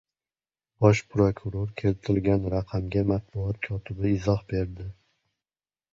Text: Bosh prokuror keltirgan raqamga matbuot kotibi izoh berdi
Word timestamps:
Bosh 0.85 1.01
prokuror 1.15 1.67
keltirgan 1.81 2.49
raqamga 2.55 3.03
matbuot 3.13 3.61
kotibi 3.69 4.15
izoh 4.17 4.45
berdi 4.55 4.89